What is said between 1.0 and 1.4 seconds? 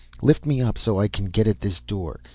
can